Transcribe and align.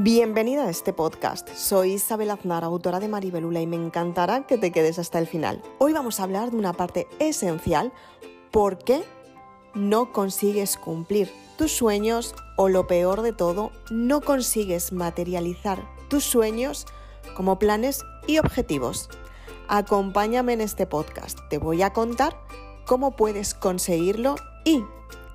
Bienvenida 0.00 0.66
a 0.66 0.70
este 0.70 0.92
podcast. 0.92 1.48
Soy 1.54 1.94
Isabel 1.94 2.30
Aznar, 2.30 2.62
autora 2.62 3.00
de 3.00 3.08
Maribelula, 3.08 3.60
y 3.60 3.66
me 3.66 3.74
encantará 3.74 4.46
que 4.46 4.56
te 4.56 4.70
quedes 4.70 5.00
hasta 5.00 5.18
el 5.18 5.26
final. 5.26 5.60
Hoy 5.78 5.92
vamos 5.92 6.20
a 6.20 6.22
hablar 6.22 6.52
de 6.52 6.56
una 6.56 6.72
parte 6.72 7.08
esencial, 7.18 7.92
por 8.52 8.78
qué 8.78 9.02
no 9.74 10.12
consigues 10.12 10.76
cumplir 10.76 11.32
tus 11.56 11.72
sueños 11.72 12.36
o 12.56 12.68
lo 12.68 12.86
peor 12.86 13.22
de 13.22 13.32
todo, 13.32 13.72
no 13.90 14.20
consigues 14.20 14.92
materializar 14.92 15.82
tus 16.08 16.22
sueños 16.22 16.86
como 17.34 17.58
planes 17.58 18.04
y 18.28 18.38
objetivos. 18.38 19.10
Acompáñame 19.66 20.52
en 20.52 20.60
este 20.60 20.86
podcast. 20.86 21.40
Te 21.50 21.58
voy 21.58 21.82
a 21.82 21.92
contar 21.92 22.38
cómo 22.86 23.16
puedes 23.16 23.52
conseguirlo 23.52 24.36
y 24.64 24.84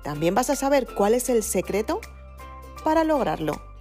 también 0.02 0.34
vas 0.34 0.48
a 0.48 0.56
saber 0.56 0.86
cuál 0.94 1.12
es 1.12 1.28
el 1.28 1.42
secreto 1.42 2.00
para 2.82 3.04
lograrlo. 3.04 3.73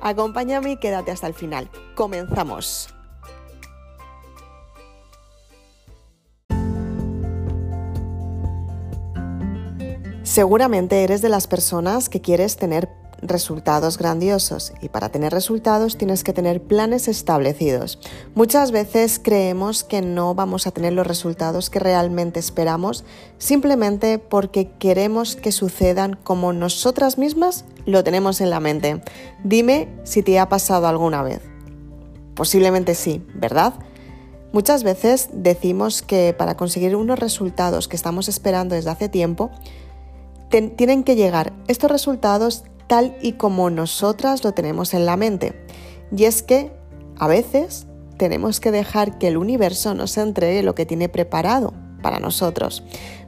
Acompáñame 0.00 0.72
y 0.72 0.76
quédate 0.76 1.10
hasta 1.10 1.26
el 1.26 1.34
final. 1.34 1.70
Comenzamos. 1.94 2.88
Seguramente 10.34 11.04
eres 11.04 11.22
de 11.22 11.28
las 11.28 11.46
personas 11.46 12.08
que 12.08 12.20
quieres 12.20 12.56
tener 12.56 12.88
resultados 13.24 13.98
grandiosos 13.98 14.72
y 14.80 14.88
para 14.88 15.08
tener 15.08 15.32
resultados 15.32 15.96
tienes 15.96 16.24
que 16.24 16.32
tener 16.32 16.62
planes 16.62 17.08
establecidos. 17.08 17.98
Muchas 18.34 18.70
veces 18.70 19.20
creemos 19.22 19.84
que 19.84 20.02
no 20.02 20.34
vamos 20.34 20.66
a 20.66 20.70
tener 20.70 20.92
los 20.92 21.06
resultados 21.06 21.70
que 21.70 21.78
realmente 21.78 22.40
esperamos 22.40 23.04
simplemente 23.38 24.18
porque 24.18 24.70
queremos 24.78 25.36
que 25.36 25.52
sucedan 25.52 26.18
como 26.22 26.52
nosotras 26.52 27.18
mismas 27.18 27.64
lo 27.86 28.04
tenemos 28.04 28.40
en 28.40 28.50
la 28.50 28.60
mente. 28.60 29.02
Dime 29.42 29.88
si 30.04 30.22
te 30.22 30.38
ha 30.38 30.48
pasado 30.48 30.86
alguna 30.86 31.22
vez. 31.22 31.40
Posiblemente 32.34 32.94
sí, 32.94 33.24
¿verdad? 33.34 33.74
Muchas 34.52 34.84
veces 34.84 35.30
decimos 35.32 36.02
que 36.02 36.32
para 36.32 36.56
conseguir 36.56 36.94
unos 36.94 37.18
resultados 37.18 37.88
que 37.88 37.96
estamos 37.96 38.28
esperando 38.28 38.76
desde 38.76 38.90
hace 38.90 39.08
tiempo, 39.08 39.50
tienen 40.76 41.02
que 41.02 41.16
llegar 41.16 41.52
estos 41.66 41.90
resultados 41.90 42.62
tal 42.86 43.16
y 43.20 43.32
como 43.32 43.70
nosotras 43.70 44.44
lo 44.44 44.52
tenemos 44.52 44.94
en 44.94 45.06
la 45.06 45.16
mente. 45.16 45.54
Y 46.14 46.24
es 46.24 46.42
que 46.42 46.72
a 47.18 47.28
veces 47.28 47.86
tenemos 48.16 48.60
que 48.60 48.70
dejar 48.70 49.18
que 49.18 49.28
el 49.28 49.36
universo 49.36 49.94
nos 49.94 50.16
entregue 50.16 50.62
lo 50.62 50.74
que 50.74 50.86
tiene 50.86 51.08
preparado 51.08 51.72
para 52.02 52.20
nosotros. 52.20 52.82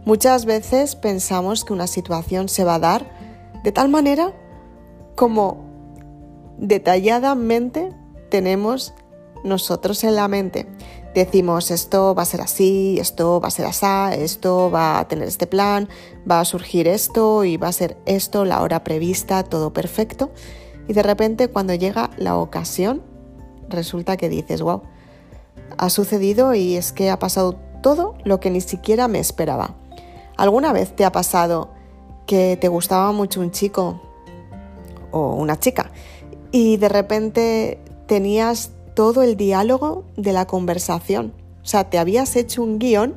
Muchas 0.05 0.45
veces 0.45 0.97
pensamos 0.97 1.65
que 1.65 1.73
una 1.73 1.87
situación 1.87 2.49
se 2.49 2.65
va 2.65 2.77
a 2.77 2.79
dar 2.79 3.11
de 3.65 3.73
tal 3.73 3.89
manera 3.89 4.33
como 5.17 5.65
detalladamente 6.59 7.93
tenemos 8.31 8.95
nosotros 9.45 10.05
en 10.05 10.17
la 10.17 10.29
mente 10.29 10.67
decimos 11.25 11.71
esto 11.71 12.15
va 12.15 12.23
a 12.23 12.27
ser 12.27 12.41
así, 12.41 12.99
esto 13.01 13.41
va 13.41 13.49
a 13.49 13.51
ser 13.51 13.67
así, 13.67 13.87
esto 14.23 14.71
va 14.71 14.99
a 14.99 15.09
tener 15.09 15.29
este 15.29 15.47
plan, 15.47 15.89
va 16.31 16.41
a 16.41 16.45
surgir 16.45 16.89
esto 16.89 17.45
y 17.45 17.57
va 17.57 17.69
a 17.69 17.73
ser 17.73 17.97
esto, 18.07 18.45
la 18.45 18.63
hora 18.63 18.85
prevista, 18.85 19.43
todo 19.43 19.73
perfecto. 19.73 20.31
Y 20.89 20.93
de 20.93 21.03
repente 21.03 21.49
cuando 21.49 21.75
llega 21.75 22.11
la 22.17 22.37
ocasión, 22.37 23.03
resulta 23.69 24.17
que 24.17 24.29
dices, 24.29 24.63
wow, 24.63 24.83
ha 25.79 25.91
sucedido 25.91 26.55
y 26.55 26.77
es 26.77 26.93
que 26.93 27.11
ha 27.11 27.19
pasado 27.19 27.57
todo 27.83 28.15
lo 28.25 28.41
que 28.41 28.51
ni 28.51 28.61
siquiera 28.61 29.09
me 29.09 29.19
esperaba. 29.19 29.75
¿Alguna 30.37 30.73
vez 30.73 30.95
te 30.95 31.05
ha 31.05 31.13
pasado 31.13 31.71
que 32.27 32.59
te 32.61 32.69
gustaba 32.69 33.13
mucho 33.13 33.41
un 33.41 33.51
chico 33.51 34.03
o 35.13 35.35
una 35.35 35.59
chica 35.59 35.91
y 36.51 36.77
de 36.77 36.89
repente 36.89 37.81
tenías 38.07 38.73
todo 38.97 39.23
el 39.23 39.37
diálogo 39.37 40.05
de 40.17 40.33
la 40.33 40.47
conversación. 40.47 41.35
O 41.63 41.67
sea, 41.67 41.91
te 41.91 41.99
habías 41.99 42.35
hecho 42.35 42.63
un 42.63 42.79
guion 42.79 43.15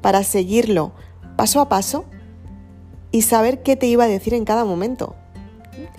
para 0.00 0.24
seguirlo 0.24 0.92
paso 1.36 1.60
a 1.60 1.68
paso 1.68 2.06
y 3.12 3.22
saber 3.22 3.62
qué 3.62 3.76
te 3.76 3.86
iba 3.86 4.04
a 4.04 4.08
decir 4.08 4.32
en 4.32 4.46
cada 4.46 4.64
momento. 4.64 5.14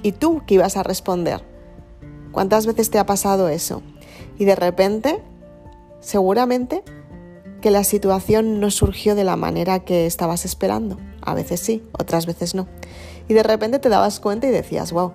Y 0.01 0.13
tú 0.13 0.41
qué 0.47 0.56
ibas 0.56 0.78
a 0.78 0.84
responder. 0.84 1.44
¿Cuántas 2.31 2.66
veces 2.66 2.89
te 2.89 2.97
ha 2.97 3.06
pasado 3.06 3.50
eso? 3.50 3.84
Y 4.39 4.45
de 4.45 4.56
repente, 4.56 5.22
seguramente 6.00 6.84
que 7.62 7.69
la 7.69 7.84
situación 7.84 8.59
no 8.59 8.72
surgió 8.72 9.13
de 9.13 9.25
la 9.25 9.35
manera 9.35 9.79
que 9.79 10.07
estabas 10.07 10.44
esperando. 10.44 10.97
A 11.22 11.35
veces 11.35 11.59
sí, 11.59 11.84
otras 11.91 12.25
veces 12.25 12.56
no. 12.56 12.68
Y 13.28 13.35
de 13.35 13.44
repente 13.44 13.78
te 13.78 13.89
dabas 13.89 14.19
cuenta 14.19 14.47
y 14.47 14.51
decías, 14.51 14.91
wow, 14.91 15.13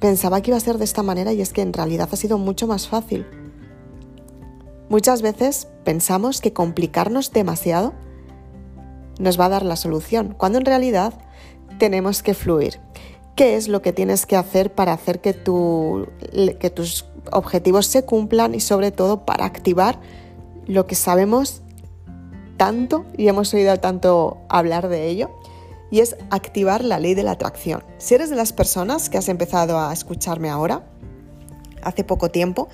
pensaba 0.00 0.40
que 0.40 0.50
iba 0.50 0.56
a 0.56 0.60
ser 0.60 0.78
de 0.78 0.84
esta 0.84 1.04
manera 1.04 1.32
y 1.32 1.40
es 1.40 1.52
que 1.52 1.62
en 1.62 1.72
realidad 1.72 2.08
ha 2.10 2.16
sido 2.16 2.36
mucho 2.36 2.66
más 2.66 2.88
fácil. 2.88 3.24
Muchas 4.88 5.22
veces 5.22 5.68
pensamos 5.84 6.40
que 6.40 6.52
complicarnos 6.52 7.32
demasiado 7.32 7.94
nos 9.18 9.38
va 9.38 9.46
a 9.46 9.50
dar 9.50 9.64
la 9.64 9.76
solución, 9.76 10.34
cuando 10.36 10.58
en 10.58 10.64
realidad 10.64 11.14
tenemos 11.78 12.22
que 12.22 12.34
fluir. 12.34 12.80
¿Qué 13.36 13.56
es 13.56 13.68
lo 13.68 13.82
que 13.82 13.92
tienes 13.92 14.26
que 14.26 14.36
hacer 14.36 14.72
para 14.74 14.92
hacer 14.92 15.20
que, 15.20 15.32
tus 15.34 17.04
objetivos 17.32 17.86
se 17.86 18.04
cumplan 18.04 18.54
y 18.54 18.60
sobre 18.60 18.92
todo 18.92 19.24
para 19.24 19.44
activar 19.44 19.98
lo 20.66 20.86
que 20.86 20.94
sabemos 20.94 21.62
tanto 22.56 23.04
y 23.16 23.28
hemos 23.28 23.52
oído 23.54 23.76
tanto 23.78 24.38
hablar 24.48 24.88
de 24.88 25.08
ello? 25.08 25.30
Y 25.90 26.00
es 26.00 26.16
activar 26.30 26.84
la 26.84 26.98
ley 26.98 27.14
de 27.14 27.22
la 27.22 27.32
atracción. 27.32 27.84
Si 27.98 28.14
eres 28.14 28.30
de 28.30 28.36
las 28.36 28.52
personas 28.52 29.08
que 29.08 29.18
has 29.18 29.28
empezado 29.28 29.78
a 29.78 29.92
escucharme 29.92 30.48
ahora, 30.48 30.84
hace 31.82 32.04
poco 32.04 32.30
tiempo, 32.30 32.68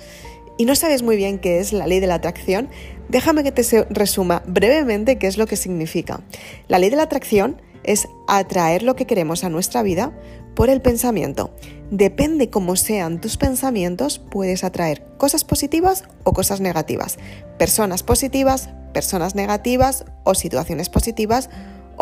y 0.57 0.65
no 0.65 0.75
sabes 0.75 1.03
muy 1.03 1.17
bien 1.17 1.39
qué 1.39 1.59
es 1.59 1.73
la 1.73 1.87
ley 1.87 1.99
de 1.99 2.07
la 2.07 2.15
atracción, 2.15 2.69
déjame 3.09 3.43
que 3.43 3.51
te 3.51 3.63
resuma 3.89 4.43
brevemente 4.45 5.17
qué 5.17 5.27
es 5.27 5.37
lo 5.37 5.47
que 5.47 5.55
significa. 5.55 6.21
La 6.67 6.79
ley 6.79 6.89
de 6.89 6.95
la 6.95 7.03
atracción 7.03 7.61
es 7.83 8.07
atraer 8.27 8.83
lo 8.83 8.95
que 8.95 9.07
queremos 9.07 9.43
a 9.43 9.49
nuestra 9.49 9.83
vida 9.83 10.11
por 10.55 10.69
el 10.69 10.81
pensamiento. 10.81 11.51
Depende 11.89 12.49
cómo 12.49 12.75
sean 12.75 13.19
tus 13.19 13.37
pensamientos, 13.37 14.19
puedes 14.19 14.63
atraer 14.63 15.05
cosas 15.17 15.43
positivas 15.43 16.05
o 16.23 16.33
cosas 16.33 16.61
negativas, 16.61 17.17
personas 17.57 18.03
positivas, 18.03 18.69
personas 18.93 19.35
negativas 19.35 20.05
o 20.23 20.35
situaciones 20.35 20.89
positivas 20.89 21.49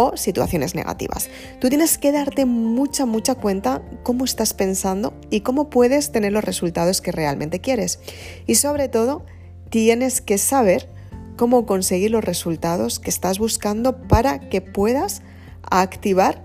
o 0.01 0.15
situaciones 0.15 0.75
negativas. 0.75 1.29
Tú 1.59 1.67
tienes 1.67 1.97
que 1.97 2.13
darte 2.13 2.45
mucha, 2.45 3.05
mucha 3.05 3.35
cuenta 3.35 3.81
cómo 4.01 4.23
estás 4.23 4.53
pensando 4.53 5.13
y 5.29 5.41
cómo 5.41 5.69
puedes 5.69 6.13
tener 6.13 6.31
los 6.31 6.45
resultados 6.45 7.01
que 7.01 7.11
realmente 7.11 7.59
quieres. 7.59 7.99
Y 8.47 8.55
sobre 8.55 8.87
todo, 8.87 9.25
tienes 9.69 10.21
que 10.21 10.37
saber 10.37 10.89
cómo 11.35 11.65
conseguir 11.65 12.11
los 12.11 12.23
resultados 12.23 12.99
que 13.01 13.09
estás 13.09 13.39
buscando 13.39 14.01
para 14.07 14.39
que 14.49 14.61
puedas 14.61 15.21
activar 15.69 16.43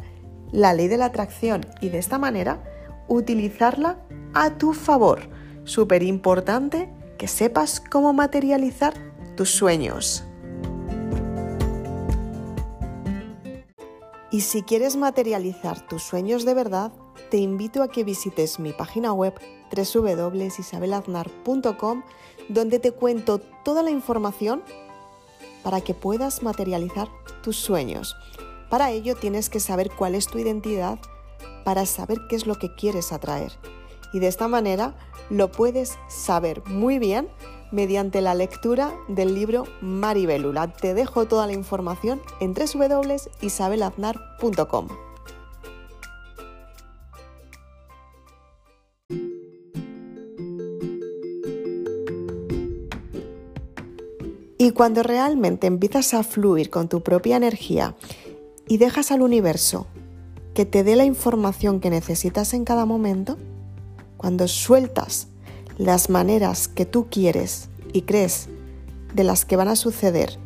la 0.50 0.72
ley 0.72 0.88
de 0.88 0.96
la 0.96 1.06
atracción 1.06 1.64
y 1.80 1.90
de 1.90 1.98
esta 1.98 2.18
manera 2.18 2.60
utilizarla 3.06 4.00
a 4.34 4.58
tu 4.58 4.72
favor. 4.72 5.28
Súper 5.62 6.02
importante 6.02 6.88
que 7.18 7.28
sepas 7.28 7.78
cómo 7.78 8.12
materializar 8.12 8.94
tus 9.36 9.50
sueños. 9.50 10.24
Y 14.34 14.40
si 14.40 14.64
quieres 14.64 14.96
materializar 14.96 15.86
tus 15.86 16.02
sueños 16.02 16.44
de 16.44 16.54
verdad, 16.54 16.90
te 17.30 17.36
invito 17.36 17.84
a 17.84 17.88
que 17.88 18.02
visites 18.02 18.58
mi 18.58 18.72
página 18.72 19.12
web 19.12 19.32
www.isabelaznar.com 19.72 22.02
donde 22.48 22.80
te 22.80 22.90
cuento 22.90 23.38
toda 23.38 23.84
la 23.84 23.92
información 23.92 24.64
para 25.62 25.82
que 25.82 25.94
puedas 25.94 26.42
materializar 26.42 27.06
tus 27.44 27.54
sueños. 27.54 28.16
Para 28.70 28.90
ello 28.90 29.14
tienes 29.14 29.48
que 29.48 29.60
saber 29.60 29.92
cuál 29.92 30.16
es 30.16 30.26
tu 30.26 30.40
identidad 30.40 30.98
para 31.64 31.86
saber 31.86 32.18
qué 32.28 32.34
es 32.34 32.48
lo 32.48 32.56
que 32.56 32.74
quieres 32.74 33.12
atraer. 33.12 33.52
Y 34.12 34.18
de 34.18 34.26
esta 34.26 34.48
manera 34.48 34.96
lo 35.30 35.52
puedes 35.52 35.96
saber 36.08 36.60
muy 36.66 36.98
bien 36.98 37.28
mediante 37.74 38.20
la 38.20 38.34
lectura 38.34 38.92
del 39.08 39.34
libro 39.34 39.64
Maribelula. 39.80 40.72
Te 40.72 40.94
dejo 40.94 41.26
toda 41.26 41.48
la 41.48 41.52
información 41.52 42.22
en 42.40 42.54
www.isabelaznar.com. 42.54 44.88
Y 54.56 54.70
cuando 54.70 55.02
realmente 55.02 55.66
empiezas 55.66 56.14
a 56.14 56.22
fluir 56.22 56.70
con 56.70 56.88
tu 56.88 57.02
propia 57.02 57.36
energía 57.36 57.96
y 58.66 58.78
dejas 58.78 59.10
al 59.10 59.20
universo 59.20 59.86
que 60.54 60.64
te 60.64 60.84
dé 60.84 60.96
la 60.96 61.04
información 61.04 61.80
que 61.80 61.90
necesitas 61.90 62.54
en 62.54 62.64
cada 62.64 62.86
momento, 62.86 63.36
cuando 64.16 64.48
sueltas 64.48 65.28
las 65.78 66.10
maneras 66.10 66.68
que 66.68 66.86
tú 66.86 67.06
quieres 67.10 67.68
y 67.92 68.02
crees 68.02 68.48
de 69.14 69.24
las 69.24 69.44
que 69.44 69.56
van 69.56 69.68
a 69.68 69.76
suceder, 69.76 70.38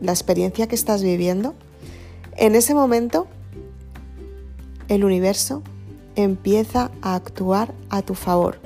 la 0.00 0.12
experiencia 0.12 0.66
que 0.66 0.74
estás 0.74 1.02
viviendo, 1.02 1.54
en 2.36 2.54
ese 2.54 2.74
momento 2.74 3.26
el 4.88 5.04
universo 5.04 5.62
empieza 6.16 6.90
a 7.02 7.14
actuar 7.14 7.74
a 7.90 8.02
tu 8.02 8.14
favor. 8.14 8.60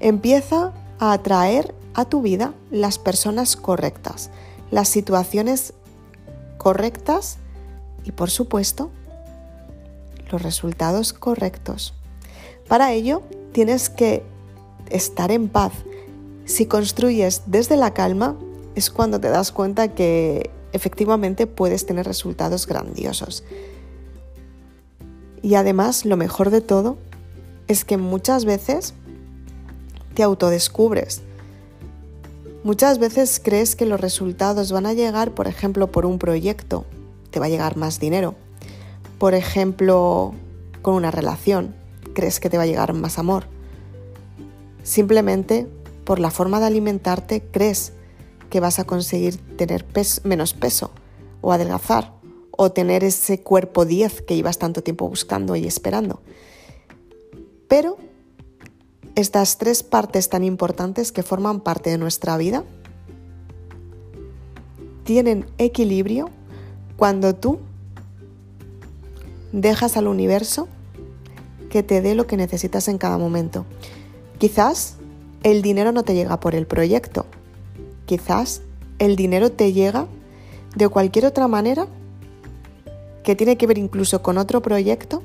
Empieza 0.00 0.72
a 0.98 1.12
atraer 1.12 1.74
a 1.94 2.04
tu 2.04 2.22
vida 2.22 2.54
las 2.70 2.98
personas 2.98 3.56
correctas, 3.56 4.30
las 4.70 4.88
situaciones 4.88 5.74
correctas 6.56 7.38
y 8.04 8.12
por 8.12 8.30
supuesto 8.30 8.90
los 10.30 10.42
resultados 10.42 11.12
correctos. 11.12 11.94
Para 12.68 12.92
ello 12.92 13.22
tienes 13.52 13.88
que 13.88 14.24
estar 14.90 15.30
en 15.30 15.48
paz. 15.48 15.72
Si 16.44 16.66
construyes 16.66 17.42
desde 17.46 17.76
la 17.76 17.94
calma 17.94 18.36
es 18.74 18.90
cuando 18.90 19.20
te 19.20 19.28
das 19.28 19.52
cuenta 19.52 19.94
que 19.94 20.50
efectivamente 20.72 21.46
puedes 21.46 21.86
tener 21.86 22.06
resultados 22.06 22.66
grandiosos. 22.66 23.44
Y 25.42 25.54
además 25.54 26.04
lo 26.04 26.16
mejor 26.16 26.50
de 26.50 26.60
todo 26.60 26.98
es 27.68 27.84
que 27.84 27.96
muchas 27.96 28.44
veces 28.44 28.94
te 30.14 30.22
autodescubres. 30.22 31.22
Muchas 32.64 32.98
veces 32.98 33.40
crees 33.42 33.76
que 33.76 33.86
los 33.86 34.00
resultados 34.00 34.72
van 34.72 34.86
a 34.86 34.92
llegar, 34.92 35.32
por 35.32 35.46
ejemplo, 35.46 35.92
por 35.92 36.06
un 36.06 36.18
proyecto, 36.18 36.84
te 37.30 37.38
va 37.38 37.46
a 37.46 37.48
llegar 37.48 37.76
más 37.76 38.00
dinero. 38.00 38.34
Por 39.18 39.34
ejemplo, 39.34 40.34
con 40.82 40.94
una 40.94 41.10
relación, 41.10 41.74
crees 42.14 42.40
que 42.40 42.50
te 42.50 42.56
va 42.56 42.64
a 42.64 42.66
llegar 42.66 42.94
más 42.94 43.18
amor. 43.18 43.44
Simplemente 44.88 45.66
por 46.04 46.18
la 46.18 46.30
forma 46.30 46.60
de 46.60 46.66
alimentarte 46.66 47.42
crees 47.42 47.92
que 48.48 48.58
vas 48.58 48.78
a 48.78 48.84
conseguir 48.84 49.36
tener 49.58 49.84
menos 50.24 50.54
peso 50.54 50.92
o 51.42 51.52
adelgazar 51.52 52.14
o 52.52 52.72
tener 52.72 53.04
ese 53.04 53.42
cuerpo 53.42 53.84
10 53.84 54.22
que 54.22 54.34
ibas 54.34 54.56
tanto 54.56 54.82
tiempo 54.82 55.06
buscando 55.06 55.56
y 55.56 55.66
esperando. 55.66 56.22
Pero 57.68 57.98
estas 59.14 59.58
tres 59.58 59.82
partes 59.82 60.30
tan 60.30 60.42
importantes 60.42 61.12
que 61.12 61.22
forman 61.22 61.60
parte 61.60 61.90
de 61.90 61.98
nuestra 61.98 62.38
vida 62.38 62.64
tienen 65.04 65.44
equilibrio 65.58 66.30
cuando 66.96 67.34
tú 67.34 67.58
dejas 69.52 69.98
al 69.98 70.06
universo 70.06 70.66
que 71.68 71.82
te 71.82 72.00
dé 72.00 72.14
lo 72.14 72.26
que 72.26 72.38
necesitas 72.38 72.88
en 72.88 72.96
cada 72.96 73.18
momento. 73.18 73.66
Quizás 74.38 74.96
el 75.42 75.62
dinero 75.62 75.92
no 75.92 76.04
te 76.04 76.14
llega 76.14 76.40
por 76.40 76.54
el 76.54 76.66
proyecto. 76.66 77.26
Quizás 78.06 78.62
el 78.98 79.16
dinero 79.16 79.50
te 79.50 79.72
llega 79.72 80.06
de 80.76 80.88
cualquier 80.88 81.26
otra 81.26 81.48
manera 81.48 81.86
que 83.24 83.34
tiene 83.34 83.56
que 83.56 83.66
ver 83.66 83.78
incluso 83.78 84.22
con 84.22 84.38
otro 84.38 84.62
proyecto 84.62 85.22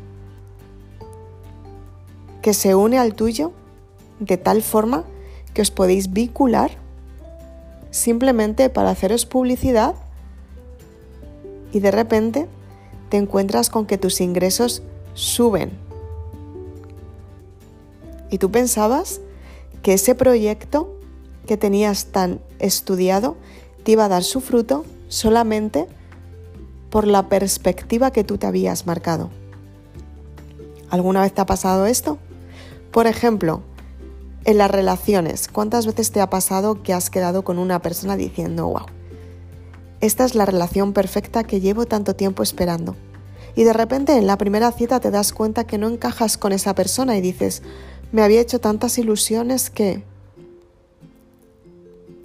que 2.42 2.54
se 2.54 2.76
une 2.76 3.00
al 3.00 3.14
tuyo 3.14 3.54
de 4.20 4.38
tal 4.38 4.62
forma 4.62 5.06
que 5.54 5.62
os 5.62 5.72
podéis 5.72 6.12
vincular 6.12 6.72
simplemente 7.92 8.70
para 8.70 8.90
haceros 8.90 9.26
publicidad 9.26 9.96
y 11.72 11.80
de 11.80 11.92
repente 11.92 12.48
te 13.10 13.18
encuentras 13.18 13.70
con 13.70 13.86
que 13.86 13.98
tus 13.98 14.20
ingresos 14.20 14.82
suben. 15.14 15.72
Y 18.34 18.40
tú 18.40 18.50
pensabas 18.50 19.22
que 19.84 19.94
ese 19.94 20.16
proyecto 20.16 20.98
que 21.46 21.56
tenías 21.56 22.08
tan 22.08 22.42
estudiado 22.58 23.38
te 23.84 23.92
iba 23.92 24.06
a 24.06 24.10
dar 24.10 24.24
su 24.24 24.42
fruto 24.42 24.86
solamente 25.08 25.86
por 26.90 27.06
la 27.06 27.30
perspectiva 27.30 28.10
que 28.10 28.24
tú 28.24 28.40
te 28.40 28.48
habías 28.48 28.88
marcado. 28.88 29.30
¿Alguna 30.90 31.22
vez 31.22 31.32
te 31.36 31.42
ha 31.42 31.46
pasado 31.46 31.86
esto? 31.86 32.18
Por 32.92 33.06
ejemplo, 33.06 33.62
en 34.46 34.58
las 34.58 34.72
relaciones, 34.72 35.48
¿cuántas 35.48 35.86
veces 35.86 36.12
te 36.12 36.20
ha 36.20 36.32
pasado 36.32 36.82
que 36.82 36.94
has 36.94 37.12
quedado 37.12 37.44
con 37.44 37.60
una 37.60 37.84
persona 37.84 38.18
diciendo, 38.18 38.66
wow, 38.66 38.88
esta 40.02 40.26
es 40.26 40.34
la 40.34 40.48
relación 40.48 40.94
perfecta 40.94 41.44
que 41.44 41.62
llevo 41.62 41.86
tanto 41.86 42.16
tiempo 42.16 42.42
esperando? 42.42 42.96
Y 43.56 43.64
de 43.64 43.74
repente 43.74 44.18
en 44.18 44.26
la 44.26 44.40
primera 44.40 44.72
cita 44.72 45.00
te 45.00 45.12
das 45.12 45.34
cuenta 45.34 45.66
que 45.66 45.78
no 45.78 45.88
encajas 45.88 46.40
con 46.40 46.52
esa 46.52 46.74
persona 46.74 47.16
y 47.16 47.22
dices, 47.22 47.62
me 48.14 48.22
había 48.22 48.40
hecho 48.40 48.60
tantas 48.60 48.98
ilusiones 48.98 49.70
que 49.70 50.04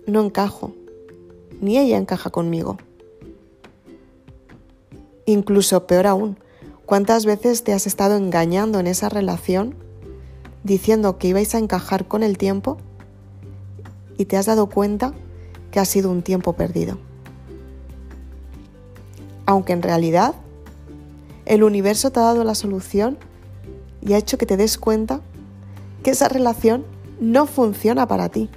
no 0.07 0.25
encajo, 0.25 0.73
ni 1.61 1.79
ella 1.79 1.97
encaja 1.97 2.31
conmigo. 2.31 2.77
Incluso 5.27 5.87
peor 5.89 6.07
aún, 6.07 6.39
¿cuántas 6.87 7.27
veces 7.27 7.65
te 7.65 7.73
has 7.73 7.89
estado 7.89 8.17
engañando 8.17 8.79
en 8.79 8.87
esa 8.87 9.09
relación 9.09 9.75
diciendo 10.63 11.19
que 11.19 11.29
ibais 11.29 11.55
a 11.55 11.59
encajar 11.59 12.07
con 12.07 12.23
el 12.23 12.39
tiempo 12.39 12.79
y 14.19 14.27
te 14.27 14.37
has 14.37 14.47
dado 14.47 14.67
cuenta 14.69 15.15
que 15.71 15.81
ha 15.81 15.85
sido 15.85 16.11
un 16.11 16.23
tiempo 16.23 16.53
perdido. 16.53 16.99
Aunque 19.47 19.73
en 19.73 19.83
realidad 19.83 20.35
el 21.47 21.63
universo 21.63 22.11
te 22.11 22.21
ha 22.21 22.25
dado 22.25 22.45
la 22.45 22.55
solución 22.55 23.17
y 24.03 24.13
ha 24.13 24.19
hecho 24.19 24.37
que 24.37 24.47
te 24.47 24.57
des 24.57 24.77
cuenta 24.77 25.23
que 26.03 26.11
esa 26.11 26.29
relación 26.29 26.85
no 27.21 27.47
funciona 27.47 28.07
para 28.07 28.29
ti. 28.29 28.51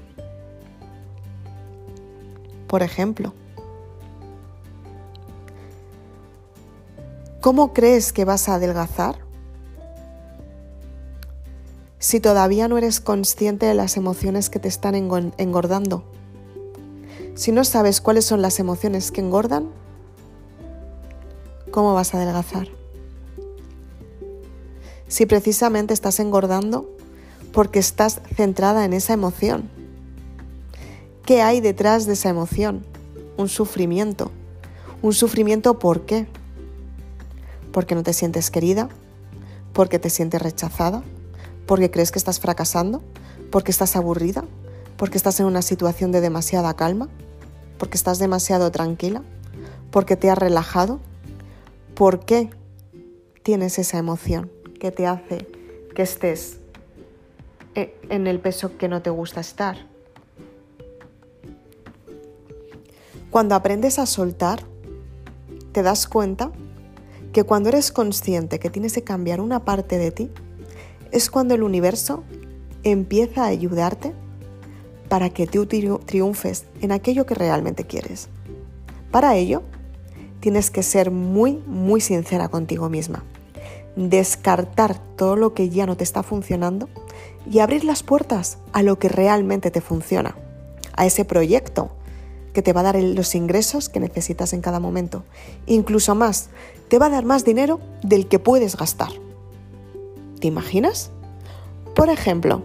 Por 2.68 2.84
ejemplo, 2.84 3.34
¿cómo 7.42 7.74
crees 7.74 8.14
que 8.14 8.26
vas 8.26 8.48
a 8.48 8.56
adelgazar? 8.56 9.32
si 12.02 12.20
todavía 12.20 12.68
no 12.68 12.80
eres 12.80 13.00
consciente 13.00 13.68
de 13.68 13.76
las 13.76 13.96
emociones 13.96 14.50
que 14.50 14.60
te 14.60 14.68
están 14.68 14.96
engordando? 14.96 16.04
Si 17.36 17.52
no 17.52 17.64
sabes 17.64 18.02
cuáles 18.02 18.26
son 18.26 18.42
las 18.42 18.60
emociones 18.60 19.12
que 19.12 19.22
engordan, 19.22 19.70
¿cómo 21.70 21.94
vas 21.94 22.14
a 22.14 22.18
adelgazar? 22.18 22.70
Si 25.08 25.28
precisamente 25.28 25.94
estás 25.94 26.20
engordando 26.20 26.90
porque 27.52 27.80
estás 27.80 28.22
centrada 28.36 28.86
en 28.86 28.94
esa 28.94 29.14
emoción. 29.14 29.70
¿Qué 31.26 31.42
hay 31.42 31.62
detrás 31.62 32.06
de 32.06 32.14
esa 32.14 32.30
emoción? 32.30 32.86
Un 33.38 33.50
sufrimiento. 33.50 34.32
¿Un 35.02 35.14
sufrimiento 35.14 35.80
por 35.80 36.06
qué? 36.06 36.28
Porque 37.72 37.96
no 37.96 38.04
te 38.04 38.14
sientes 38.14 38.52
querida, 38.52 38.90
porque 39.74 40.00
te 40.00 40.10
sientes 40.10 40.42
rechazada, 40.42 41.04
porque 41.66 41.92
crees 41.92 42.12
que 42.12 42.20
estás 42.20 42.40
fracasando, 42.40 43.02
porque 43.52 43.72
estás 43.72 43.96
aburrida, 43.96 44.44
porque 44.98 45.18
estás 45.18 45.40
en 45.40 45.46
una 45.46 45.62
situación 45.62 46.12
de 46.12 46.22
demasiada 46.22 46.76
calma, 46.76 47.10
porque 47.78 47.98
estás 47.98 48.20
demasiado 48.20 48.72
tranquila, 48.72 49.24
porque 49.90 50.16
te 50.16 50.30
has 50.30 50.38
relajado. 50.38 51.00
¿Por 51.96 52.26
qué 52.26 52.50
tienes 53.44 53.80
esa 53.80 53.98
emoción 53.98 54.52
que 54.80 54.92
te 54.92 55.08
hace 55.08 55.48
que 55.96 56.04
estés 56.04 56.61
en 57.76 58.28
el 58.28 58.40
peso 58.40 58.78
que 58.78 58.88
no 58.88 59.02
te 59.02 59.10
gusta 59.10 59.40
estar? 59.40 59.78
Cuando 63.30 63.56
aprendes 63.56 63.98
a 63.98 64.06
soltar, 64.06 64.64
te 65.72 65.84
das 65.84 66.06
cuenta 66.08 66.52
que 67.32 67.44
cuando 67.44 67.70
eres 67.70 67.92
consciente 67.92 68.60
que 68.60 68.70
tienes 68.70 68.94
que 68.94 69.04
cambiar 69.04 69.40
una 69.40 69.64
parte 69.64 69.98
de 69.98 70.12
ti, 70.12 70.30
es 71.12 71.30
cuando 71.30 71.54
el 71.54 71.64
universo 71.64 72.24
empieza 72.84 73.44
a 73.44 73.48
ayudarte 73.48 74.14
para 75.08 75.30
que 75.30 75.48
tú 75.48 75.66
triunfes 75.66 76.66
en 76.82 76.92
aquello 76.92 77.26
que 77.26 77.36
realmente 77.36 77.86
quieres. 77.86 78.30
Para 79.12 79.36
ello, 79.36 79.64
tienes 80.40 80.72
que 80.72 80.84
ser 80.84 81.12
muy, 81.12 81.62
muy 81.68 82.02
sincera 82.02 82.50
contigo 82.50 82.90
misma. 82.90 83.24
Descartar 83.96 84.98
todo 85.16 85.36
lo 85.36 85.54
que 85.54 85.70
ya 85.70 85.86
no 85.86 85.98
te 85.98 86.04
está 86.04 86.24
funcionando 86.24 86.90
y 87.50 87.60
abrir 87.60 87.84
las 87.84 88.04
puertas 88.04 88.58
a 88.74 88.84
lo 88.84 89.00
que 89.00 89.10
realmente 89.10 89.72
te 89.72 89.82
funciona, 89.82 90.36
a 90.94 91.06
ese 91.06 91.26
proyecto 91.26 91.92
que 92.54 92.62
te 92.62 92.74
va 92.74 92.82
a 92.82 92.84
dar 92.84 92.96
los 93.02 93.36
ingresos 93.36 93.90
que 93.90 94.00
necesitas 94.00 94.54
en 94.54 94.62
cada 94.62 94.80
momento. 94.80 95.24
Incluso 95.66 96.16
más, 96.16 96.50
te 96.90 97.00
va 97.00 97.08
a 97.08 97.10
dar 97.10 97.26
más 97.26 97.46
dinero 97.46 97.80
del 98.04 98.28
que 98.28 98.40
puedes 98.40 98.76
gastar. 98.76 99.12
¿Te 100.40 100.48
imaginas? 100.48 101.12
Por 101.96 102.10
ejemplo, 102.10 102.64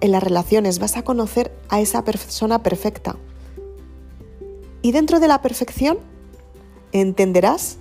en 0.00 0.12
las 0.12 0.22
relaciones 0.22 0.78
vas 0.78 0.96
a 0.96 1.02
conocer 1.02 1.52
a 1.68 1.80
esa 1.80 2.04
persona 2.04 2.62
perfecta. 2.62 3.16
Y 4.82 4.92
dentro 4.92 5.20
de 5.20 5.28
la 5.28 5.40
perfección 5.40 5.98
entenderás 6.92 7.78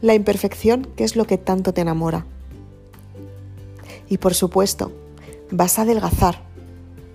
la 0.00 0.14
imperfección 0.14 0.88
que 0.96 1.04
es 1.04 1.14
lo 1.14 1.26
que 1.26 1.38
tanto 1.38 1.72
te 1.72 1.82
enamora. 1.82 2.26
Y 4.08 4.18
por 4.18 4.34
supuesto, 4.34 4.90
vas 5.52 5.78
a 5.78 5.82
adelgazar, 5.82 6.42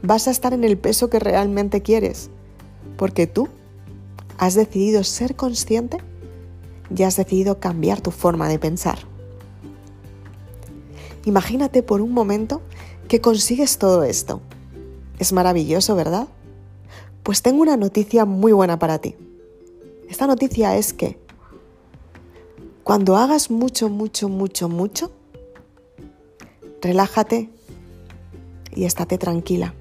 vas 0.04 0.28
a 0.28 0.32
estar 0.32 0.54
en 0.54 0.64
el 0.64 0.78
peso 0.78 1.10
que 1.10 1.20
realmente 1.20 1.82
quieres, 1.82 2.30
porque 2.96 3.26
tú 3.26 3.50
has 4.38 4.54
decidido 4.54 5.04
ser 5.04 5.36
consciente 5.36 5.98
y 6.96 7.04
has 7.04 7.18
decidido 7.18 7.60
cambiar 7.60 8.00
tu 8.00 8.12
forma 8.12 8.48
de 8.48 8.60
pensar. 8.60 9.00
Imagínate 11.26 11.82
por 11.84 12.00
un 12.00 12.14
momento 12.14 12.62
que 13.08 13.20
consigues 13.20 13.80
todo 13.80 14.04
esto. 14.04 14.40
Es 15.18 15.34
maravilloso, 15.34 15.96
¿verdad? 15.96 16.28
Pues 17.24 17.42
tengo 17.42 17.64
una 17.64 17.76
noticia 17.76 18.24
muy 18.24 18.52
buena 18.54 18.78
para 18.78 19.00
ti. 19.00 19.16
Esta 20.08 20.28
noticia 20.28 20.78
es 20.78 20.94
que 20.94 21.20
cuando 22.84 23.18
hagas 23.18 23.50
mucho, 23.50 23.90
mucho, 23.90 24.30
mucho, 24.30 24.70
mucho, 24.70 25.12
relájate 26.82 27.50
y 28.78 28.86
estate 28.86 29.18
tranquila. 29.18 29.74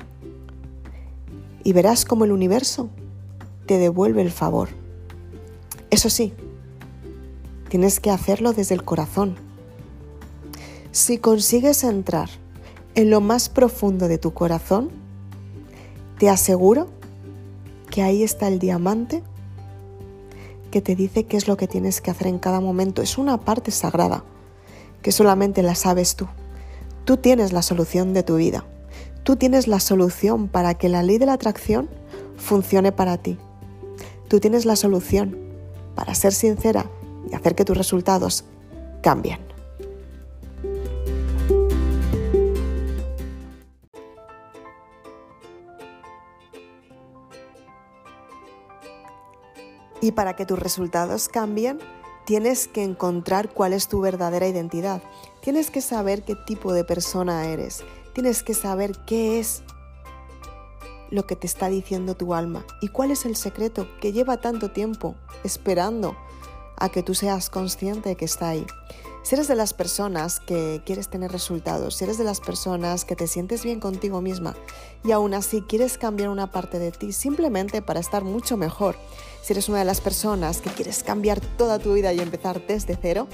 Y 1.63 1.73
verás 1.73 2.05
cómo 2.05 2.25
el 2.25 2.33
universo 2.33 2.89
te 3.67 3.77
devuelve 3.79 4.23
el 4.23 4.31
favor. 4.31 4.71
Eso 5.91 6.09
sí, 6.09 6.33
tienes 7.69 8.01
que 8.01 8.11
hacerlo 8.11 8.53
desde 8.53 8.75
el 8.75 8.85
corazón. 8.85 9.37
Si 10.93 11.19
consigues 11.19 11.85
entrar 11.85 12.31
en 12.95 13.11
lo 13.11 13.21
más 13.21 13.51
profundo 13.51 14.09
de 14.09 14.17
tu 14.17 14.33
corazón, 14.33 14.89
te 16.19 16.31
aseguro 16.31 16.89
que 17.91 18.03
ahí 18.03 18.23
está 18.23 18.49
el 18.49 18.59
diamante 18.59 19.23
que 20.71 20.81
te 20.81 20.97
dice 20.97 21.25
qué 21.25 21.37
es 21.37 21.49
lo 21.49 21.59
que 21.59 21.69
tienes 21.69 22.01
que 22.01 22.11
hacer 22.11 22.29
en 22.29 22.39
cada 22.39 22.61
momento. 22.61 23.03
Es 23.03 23.19
una 23.19 23.39
parte 23.39 23.71
sagrada 23.71 24.25
que 25.03 25.13
solamente 25.13 25.63
la 25.63 25.75
sabes 25.75 26.17
tú. 26.17 26.27
Tú 27.05 27.19
tienes 27.19 27.53
la 27.53 27.63
solución 27.63 28.15
de 28.15 28.23
tu 28.23 28.37
vida. 28.37 28.65
Tú 29.27 29.35
tienes 29.35 29.67
la 29.67 29.81
solución 29.81 30.47
para 30.47 30.75
que 30.75 30.89
la 30.89 31.03
ley 31.03 31.19
de 31.19 31.27
la 31.27 31.33
atracción 31.33 31.91
funcione 32.37 32.93
para 32.93 33.19
ti. 33.19 33.37
Tú 34.29 34.39
tienes 34.39 34.65
la 34.65 34.77
solución 34.77 35.37
para 35.97 36.15
ser 36.15 36.33
sincera 36.33 36.89
y 37.29 37.35
hacer 37.35 37.57
que 37.57 37.65
tus 37.65 37.77
resultados 37.77 38.45
cambien. 39.03 39.41
Y 50.01 50.13
para 50.13 50.37
que 50.37 50.47
tus 50.47 50.61
resultados 50.61 51.29
cambien, 51.29 51.81
tienes 52.27 52.69
que 52.69 52.85
encontrar 52.85 53.53
cuál 53.53 53.73
es 53.73 53.89
tu 53.89 54.01
verdadera 54.01 54.47
identidad. 54.47 55.03
Tienes 55.41 55.73
que 55.73 55.81
saber 55.81 56.23
qué 56.23 56.37
tipo 56.47 56.73
de 56.73 56.85
persona 56.85 57.49
eres. 57.49 57.83
Tienes 58.17 58.43
que 58.43 58.55
saber 58.55 58.97
qué 59.05 59.39
es 59.39 59.63
lo 61.11 61.27
que 61.27 61.37
te 61.37 61.47
está 61.47 61.69
diciendo 61.69 62.17
tu 62.17 62.33
alma 62.33 62.65
y 62.81 62.89
cuál 62.89 63.11
es 63.11 63.27
el 63.27 63.37
secreto 63.37 63.87
que 64.01 64.15
lleva 64.15 64.41
tanto 64.41 64.71
tiempo 64.71 65.17
esperando 65.45 66.17
a 66.79 66.89
que 66.89 67.03
tú 67.03 67.15
seas 67.15 67.51
consciente 67.51 68.09
de 68.09 68.17
que 68.17 68.25
está 68.25 68.49
ahí. 68.49 68.65
Si 69.23 69.35
eres 69.35 69.49
de 69.49 69.55
las 69.55 69.75
personas 69.75 70.41
que 70.41 70.81
quieres 70.87 71.11
tener 71.11 71.31
resultados, 71.31 71.97
si 71.97 72.05
eres 72.05 72.17
de 72.17 72.25
las 72.25 72.41
personas 72.41 73.05
que 73.05 73.17
te 73.17 73.27
sientes 73.27 73.65
bien 73.65 73.81
contigo 73.81 74.23
misma 74.23 74.57
y 75.05 75.13
aún 75.13 75.35
así 75.35 75.61
quieres 75.61 75.99
cambiar 75.99 76.31
una 76.31 76.51
parte 76.51 76.79
de 76.79 76.93
ti 76.93 77.13
simplemente 77.13 77.83
para 77.83 78.01
estar 78.01 78.25
mucho 78.25 78.57
mejor, 78.57 78.97
si 79.43 79.53
eres 79.53 79.69
una 79.69 79.81
de 79.81 79.85
las 79.85 80.01
personas 80.01 80.63
que 80.63 80.71
quieres 80.71 81.03
cambiar 81.03 81.43
toda 81.59 81.79
tu 81.79 81.93
vida 81.93 82.15
y 82.15 82.21
empezar 82.21 82.67
desde 82.67 82.97
cero, 82.97 83.29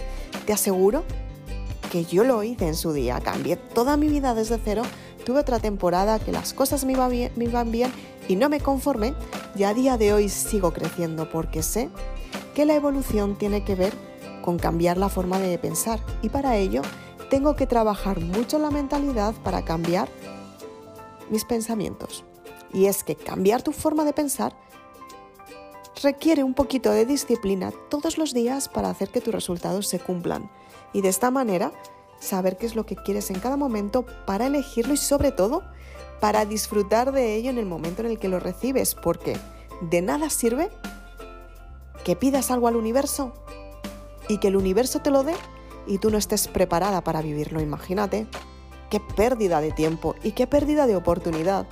te 0.45 0.53
aseguro 0.53 1.05
que 1.92 2.06
yo 2.06 2.25
lo 2.25 2.42
hice 2.42 2.66
en 2.66 2.75
su 2.75 2.94
día, 2.94 3.20
cambié 3.20 3.56
toda 3.56 3.99
mi 3.99 4.08
vida 4.08 4.34
desde 4.34 4.58
cero, 4.64 4.82
tuve 5.26 5.40
otra 5.40 5.58
temporada 5.58 6.18
que 6.18 6.32
las 6.32 6.54
cosas 6.54 6.87
me, 6.87 6.94
bien, 7.11 7.30
me 7.37 7.44
iban 7.44 7.70
bien 7.70 7.92
y 8.28 8.37
no 8.37 8.49
me 8.49 8.61
conformé 8.61 9.12
y 9.54 9.64
a 9.64 9.75
día 9.75 9.99
de 9.99 10.14
hoy 10.14 10.30
sigo 10.30 10.72
creciendo 10.72 11.28
porque 11.28 11.62
sé 11.62 11.90
que 12.54 12.64
la 12.64 12.76
evolución 12.76 13.37
tiene 13.37 13.62
que 13.62 13.75
ver 13.75 13.92
con 14.40 14.58
cambiar 14.58 14.96
la 14.96 15.11
forma 15.11 15.38
de 15.38 15.58
pensar 15.58 16.00
y 16.22 16.30
para 16.30 16.56
ello 16.56 16.80
tengo 17.28 17.56
que 17.56 17.66
trabajar 17.66 18.20
mucho 18.20 18.58
la 18.58 18.70
mentalidad 18.70 19.34
para 19.44 19.62
cambiar 19.62 20.08
mis 21.28 21.44
pensamientos. 21.44 22.25
Y 22.72 22.87
es 22.87 23.04
que 23.04 23.16
cambiar 23.16 23.61
tu 23.61 23.72
forma 23.72 24.06
de 24.06 24.14
pensar 24.14 24.56
requiere 26.02 26.42
un 26.42 26.54
poquito 26.54 26.90
de 26.90 27.04
disciplina 27.04 27.70
todos 27.90 28.16
los 28.16 28.32
días 28.32 28.70
para 28.70 28.88
hacer 28.88 29.11
que 29.11 29.20
tus 29.20 29.34
resultados 29.34 29.88
se 29.88 29.99
cumplan. 29.99 30.50
Y 30.92 31.00
de 31.00 31.08
esta 31.08 31.30
manera, 31.30 31.72
saber 32.20 32.56
qué 32.56 32.66
es 32.66 32.75
lo 32.75 32.87
que 32.87 32.96
quieres 32.96 33.30
en 33.30 33.40
cada 33.40 33.56
momento 33.56 34.06
para 34.26 34.46
elegirlo 34.46 34.94
y 34.94 34.99
sobre 34.99 35.32
todo 35.32 35.62
para 36.20 36.44
disfrutar 36.44 37.12
de 37.12 37.34
ello 37.34 37.50
en 37.50 37.58
el 37.58 37.66
momento 37.66 38.02
en 38.02 38.08
el 38.08 38.18
que 38.18 38.28
lo 38.28 38.38
recibes, 38.38 38.94
porque 38.94 39.37
de 39.80 40.02
nada 40.02 40.30
sirve 40.30 40.70
que 42.04 42.16
pidas 42.16 42.50
algo 42.50 42.68
al 42.68 42.76
universo 42.76 43.32
y 44.28 44.38
que 44.38 44.49
el 44.49 44.56
universo 44.56 45.00
te 45.00 45.11
lo 45.11 45.25
dé 45.25 45.34
y 45.87 45.99
tú 45.99 46.11
no 46.11 46.18
estés 46.18 46.46
preparada 46.46 47.02
para 47.02 47.22
vivirlo. 47.22 47.61
Imagínate 47.61 48.26
qué 48.88 49.00
pérdida 49.00 49.61
de 49.61 49.72
tiempo 49.72 50.14
y 50.22 50.32
qué 50.32 50.46
pérdida 50.46 50.87
de 50.87 50.96
oportunidad. 50.96 51.66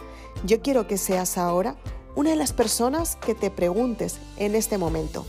Yo 0.44 0.60
quiero 0.62 0.86
que 0.86 0.98
seas 0.98 1.38
ahora 1.38 1.76
una 2.16 2.30
de 2.30 2.36
las 2.36 2.52
personas 2.52 3.16
que 3.16 3.34
te 3.34 3.50
preguntes 3.50 4.18
en 4.36 4.56
este 4.56 4.78
momento. 4.78 5.24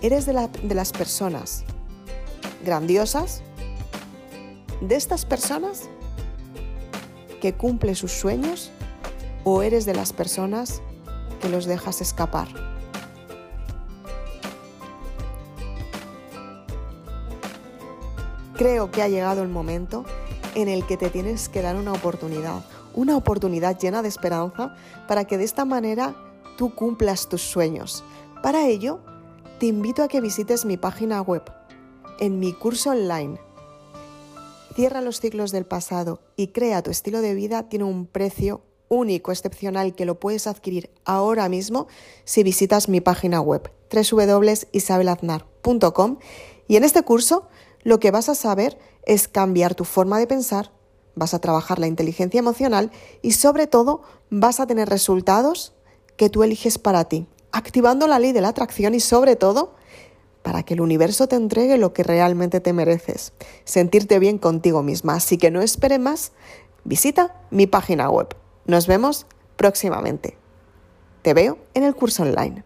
¿Eres 0.00 0.24
de, 0.24 0.48
de 0.62 0.74
las 0.74 0.92
personas 0.92 1.64
grandiosas? 2.64 3.42
¿De 4.80 4.96
estas 4.96 5.24
personas 5.24 5.88
que 7.40 7.54
cumple 7.54 7.94
sus 7.94 8.12
sueños? 8.12 8.70
¿O 9.44 9.62
eres 9.62 9.84
de 9.84 9.94
las 9.94 10.12
personas 10.12 10.82
que 11.40 11.48
los 11.48 11.66
dejas 11.66 12.00
escapar? 12.00 12.48
Creo 18.56 18.90
que 18.90 19.02
ha 19.02 19.08
llegado 19.08 19.42
el 19.42 19.48
momento 19.48 20.04
en 20.54 20.68
el 20.68 20.86
que 20.86 20.96
te 20.96 21.10
tienes 21.10 21.48
que 21.48 21.62
dar 21.62 21.76
una 21.76 21.92
oportunidad, 21.92 22.64
una 22.94 23.16
oportunidad 23.16 23.78
llena 23.78 24.02
de 24.02 24.08
esperanza 24.08 24.76
para 25.08 25.24
que 25.24 25.38
de 25.38 25.44
esta 25.44 25.64
manera 25.64 26.14
tú 26.56 26.74
cumplas 26.74 27.28
tus 27.28 27.42
sueños. 27.42 28.04
Para 28.42 28.66
ello, 28.66 29.00
te 29.58 29.66
invito 29.66 30.02
a 30.02 30.08
que 30.08 30.20
visites 30.20 30.64
mi 30.64 30.76
página 30.76 31.20
web. 31.22 31.42
En 32.22 32.38
mi 32.38 32.52
curso 32.52 32.90
online, 32.90 33.40
Cierra 34.76 35.00
los 35.00 35.18
ciclos 35.18 35.50
del 35.50 35.66
pasado 35.66 36.20
y 36.36 36.52
crea 36.52 36.80
tu 36.80 36.92
estilo 36.92 37.20
de 37.20 37.34
vida. 37.34 37.68
Tiene 37.68 37.84
un 37.84 38.06
precio 38.06 38.62
único, 38.88 39.32
excepcional, 39.32 39.96
que 39.96 40.04
lo 40.04 40.20
puedes 40.20 40.46
adquirir 40.46 40.88
ahora 41.04 41.48
mismo 41.48 41.88
si 42.24 42.44
visitas 42.44 42.88
mi 42.88 43.00
página 43.00 43.40
web 43.40 43.72
www.isabelaznar.com 43.92 46.18
y 46.68 46.76
en 46.76 46.84
este 46.84 47.02
curso 47.02 47.48
lo 47.82 47.98
que 47.98 48.12
vas 48.12 48.28
a 48.28 48.36
saber 48.36 48.78
es 49.04 49.26
cambiar 49.26 49.74
tu 49.74 49.84
forma 49.84 50.20
de 50.20 50.28
pensar, 50.28 50.70
vas 51.16 51.34
a 51.34 51.40
trabajar 51.40 51.80
la 51.80 51.88
inteligencia 51.88 52.38
emocional 52.38 52.92
y 53.20 53.32
sobre 53.32 53.66
todo 53.66 54.02
vas 54.30 54.60
a 54.60 54.68
tener 54.68 54.88
resultados 54.88 55.74
que 56.16 56.30
tú 56.30 56.44
eliges 56.44 56.78
para 56.78 57.08
ti, 57.08 57.26
activando 57.50 58.06
la 58.06 58.20
ley 58.20 58.30
de 58.30 58.42
la 58.42 58.50
atracción 58.50 58.94
y 58.94 59.00
sobre 59.00 59.34
todo 59.34 59.74
para 60.42 60.62
que 60.62 60.74
el 60.74 60.80
universo 60.80 61.28
te 61.28 61.36
entregue 61.36 61.78
lo 61.78 61.92
que 61.92 62.02
realmente 62.02 62.60
te 62.60 62.72
mereces, 62.72 63.32
sentirte 63.64 64.18
bien 64.18 64.38
contigo 64.38 64.82
misma. 64.82 65.14
Así 65.14 65.38
que 65.38 65.50
no 65.50 65.62
espere 65.62 65.98
más, 65.98 66.32
visita 66.84 67.40
mi 67.50 67.66
página 67.66 68.10
web. 68.10 68.34
Nos 68.66 68.86
vemos 68.86 69.26
próximamente. 69.56 70.36
Te 71.22 71.34
veo 71.34 71.58
en 71.74 71.84
el 71.84 71.94
curso 71.94 72.24
online. 72.24 72.64